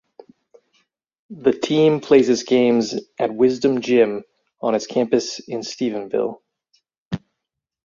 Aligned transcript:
The 1.29 1.51
team 1.51 1.99
plays 1.99 2.27
its 2.27 2.41
games 2.41 2.95
at 3.19 3.35
Wisdom 3.35 3.81
Gym 3.81 4.23
on 4.59 4.73
its 4.73 4.87
campus 4.87 5.37
in 5.37 5.59
Stephenville. 5.59 6.39